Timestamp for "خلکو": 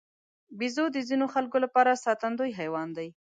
1.33-1.57